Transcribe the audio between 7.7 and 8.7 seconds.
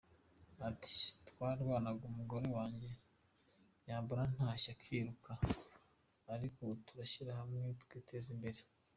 tukiteza imbere”.